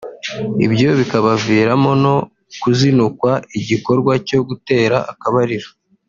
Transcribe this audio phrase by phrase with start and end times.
[0.65, 2.15] ibyo bikabaviramo no
[2.61, 5.69] kuzinukwa igikorwa cyo gutera akabariro